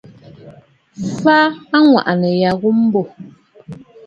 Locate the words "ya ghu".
2.41-2.69